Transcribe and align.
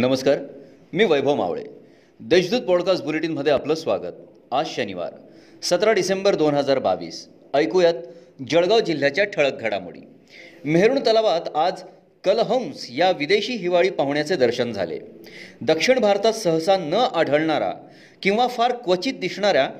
नमस्कार 0.00 0.38
मी 0.92 1.04
वैभव 1.04 1.34
मावळे. 1.34 1.64
देशदूत 2.20 2.60
पॉडकास्ट 2.60 3.04
बुलेटिनमध्ये 3.04 3.52
आपलं 3.52 3.74
स्वागत. 3.74 4.12
आज 4.52 4.66
शनिवार 4.66 5.12
सतरा 5.62 5.92
डिसेंबर 5.92 6.34
दोन 6.34 6.54
हजार 6.54 6.78
बावीस. 6.78 7.28
ऐकूयात 7.54 7.94
जळगाव 8.50 8.80
जिल्ह्याच्या 8.80 9.24
ठळक 9.24 9.52
घडामोडी. 9.60 10.00
मेहरुण 10.64 10.98
तलावात 10.98 11.56
आज 11.56 11.82
कलहंस 12.24 12.86
या 12.90 13.10
विदेशी 13.10 13.52
हिवाळी 13.52 13.90
पाहुण्याचे 13.90 14.36
दर्शन 14.36 14.72
झाले. 14.72 14.98
दक्षिण 15.60 15.98
भारतात 15.98 16.32
सहसा 16.32 16.76
न 16.76 16.94
आढळणारा 16.94 17.72
किंवा 18.22 18.46
फार 18.46 18.72
क्वचित 18.72 19.14
दिसणाऱ्या 19.14 19.70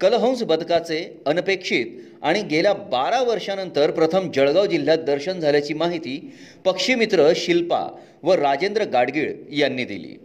कलहंस 0.00 0.42
बदकाचे 0.42 0.98
अनपेक्षित 1.26 1.86
आणि 2.22 2.42
गेल्या 2.42 2.72
बारा 2.72 3.22
वर्षानंतर 3.22 3.90
प्रथम 3.90 4.30
जळगाव 4.30 4.66
जिल्ह्यात 4.66 4.98
दर्शन 4.98 5.40
झाल्याची 5.40 5.74
माहिती 5.74 6.18
पक्षीमित्र 6.64 7.30
शिल्पा 7.36 7.86
व 8.22 8.34
राजेंद्र 8.34 8.84
गाडगीळ 8.84 9.32
यांनी 9.52 9.84
दिली. 9.84 10.16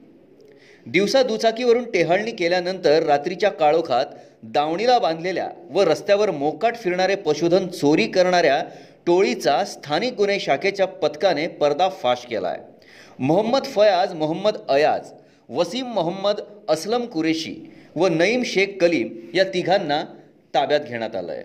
दिवसा 0.86 1.22
दुचाकीवरून 1.24 1.84
टेहळणी 1.84 2.32
केल्यानंतर 2.32 3.04
रात्रीच्या 3.04 3.50
काळोखात 3.50 4.06
दावणीला 4.44 4.98
बांधलेल्या 5.00 5.48
व 5.72 5.82
रस्त्यावर 5.82 6.32
मोकाट 6.32 6.76
फिरणारे 6.76 7.16
पशुधन 7.16 7.68
चोरी 7.68 8.08
करणाऱ्या 8.08 8.62
टोळीचा 9.06 9.64
स्थानिक 9.64 10.14
गुन्हे 10.14 10.40
शाखेच्या 10.40 10.88
पथकाने 10.88 11.48
पर्दाफाश 11.48 12.26
केला 12.26 12.48
आहे 12.48 12.60
मोहम्मद 13.20 13.66
फयाज 13.66 14.14
मोहम्मद 14.14 14.58
अयाज 14.70 15.12
वसीम 15.52 15.86
मोहम्मद 15.86 16.42
असलम 16.70 17.06
कुरेशी 17.06 17.56
व 17.96 18.08
नईम 18.08 18.44
शेख 18.44 18.78
कलीम 18.82 19.08
या 19.34 19.44
तिघांना 19.44 20.04
ताब्यात 20.54 20.80
घेण्यात 20.80 21.16
आलं 21.16 21.32
आहे 21.32 21.44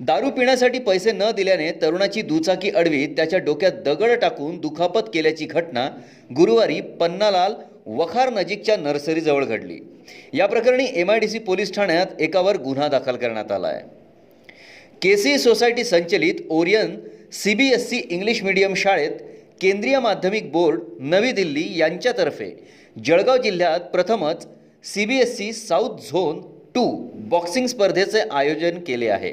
दारू 0.00 0.30
पिण्यासाठी 0.30 0.78
पैसे 0.78 1.12
न 1.12 1.30
दिल्याने 1.36 1.70
तरुणाची 1.82 2.22
दुचाकी 2.22 2.70
अडवीत 2.70 3.08
त्याच्या 3.08 3.38
डोक्यात 3.38 3.72
दगड 3.84 4.12
टाकून 4.12 4.58
दुखापत 4.58 5.10
केल्याची 5.14 5.46
घटना 5.46 5.88
गुरुवारी 6.36 6.80
पन्नालाल 6.80 7.54
वखार 7.86 8.30
नजीकच्या 8.32 8.76
नर्सरीजवळ 8.76 9.44
घडली. 9.44 9.78
या 10.34 10.46
प्रकरणी 10.46 10.86
M 10.94 11.10
I 11.10 11.18
D 11.18 11.28
C 11.28 11.38
police 11.38 11.74
ठाण्यात 11.74 12.20
एकावर 12.20 12.56
गुन्हा 12.56 12.88
दाखल 12.88 13.16
करण्यात 13.16 13.52
आला 13.52 13.68
आहे 13.68 13.82
के 15.02 15.16
सी 15.16 15.38
सोसायटी 15.38 15.84
संचलित 15.84 16.34
Orion 16.50 16.96
C 17.32 17.54
B 17.54 17.68
S 17.68 17.88
C 17.90 18.00
English 18.10 18.42
medium 18.42 18.74
शाळेत 18.74 19.10
केंद्रीय 19.60 19.98
माध्यमिक 20.00 20.50
बोर्ड 20.52 20.80
नवी 21.00 21.32
दिल्ली 21.32 21.64
यांच्यातर्फे. 21.78 22.50
जळगाव 22.96 23.36
जिल्ह्यात 23.36 23.80
प्रथमच 23.92 24.46
C 24.84 25.04
B 25.06 25.18
S 25.20 25.36
C 25.36 25.52
south 25.52 25.98
zone 26.10 26.40
two 26.74 26.84
boxing 27.30 27.66
स्पर्धेचे 27.66 28.20
आयोजन 28.30 28.78
केले 28.86 29.08
आहे. 29.08 29.32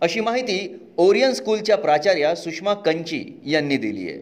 अशी 0.00 0.20
माहिती 0.20 0.58
ओरियन 0.98 1.32
स्कूलच्या 1.32 1.76
प्राचार्या 1.76 2.34
सुषमा 2.34 2.74
कंची 2.74 3.22
यांनी 3.46 3.76
दिली 3.76 4.08
आहे. 4.08 4.18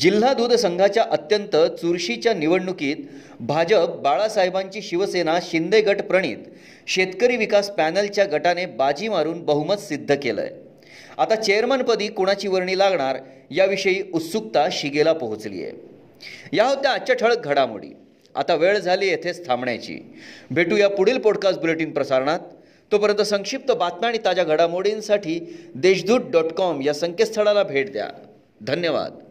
जिल्हा 0.00 0.32
दूध 0.34 0.52
संघाच्या 0.52 1.04
अत्यंत 1.10 1.56
चुरशीच्या 1.80 2.34
निवडणुकीत 2.34 2.96
भाजप 3.40 3.96
बाळासाहेबांची 4.02 4.82
शिवसेना 4.82 5.38
शिंदे 5.42 5.80
गट 5.80 6.02
प्रणित 6.02 6.38
शेतकरी 6.86 7.36
विकास 7.36 7.70
पॅनलच्या 7.70 8.24
गटाने 8.32 8.66
बाजी 8.66 9.08
मारून 9.08 9.44
बहुमत 9.44 9.88
सिद्ध 9.88 10.14
केलं 10.14 10.40
आहे 10.40 10.63
आता 11.18 11.34
चेअरमनपदी 11.34 12.08
कुणाची 12.08 12.48
वर्णी 12.48 12.78
लागणार? 12.78 13.16
याविषयी 13.50 14.02
उत्सुकता 14.14 14.68
शिगेला 14.72 15.12
पोहोचली 15.12 15.62
आहे. 15.62 15.72
या 16.52 16.68
होत्या 16.68 16.90
आजच्या 16.90 17.16
ठळक 17.16 17.38
घडामोडी. 17.38 17.88
आता 18.34 18.54
वेळ 18.54 18.78
झाली 18.78 19.06
येथेच 19.06 19.46
थांबण्याची. 19.46 20.14
भेटू 20.50 20.76
या 20.76 20.88
पुढील 20.88 21.18
पॉडकास्ट 21.18 21.60
बुलेटिन 21.60 21.92
प्रसारणात. 21.92 22.38
तोपर्यंत 22.92 23.22
संक्षिप्त 23.22 23.72
बातम्या 23.72 24.08
आणि 24.08 24.18
ताज्या 24.24 24.44
घडामोडींसाठी 24.44 25.56
देशदूत 25.74 26.20
डॉट 26.30 26.52
कॉम 26.52 26.82
या 26.82 26.94
संकेतस्थळाला 26.94 27.62
भेट 27.62 27.92
द्या. 27.92 28.08
धन्यवाद. 28.60 29.23